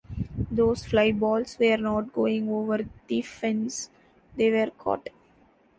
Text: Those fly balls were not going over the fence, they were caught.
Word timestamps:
Those 0.49 0.83
fly 0.83 1.11
balls 1.11 1.59
were 1.59 1.77
not 1.77 2.11
going 2.11 2.49
over 2.49 2.87
the 3.05 3.21
fence, 3.21 3.91
they 4.35 4.49
were 4.49 4.71
caught. 4.71 5.09